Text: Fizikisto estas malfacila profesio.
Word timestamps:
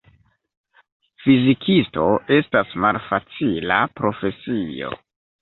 Fizikisto 1.25 2.07
estas 2.39 2.73
malfacila 2.87 3.79
profesio. 4.01 4.93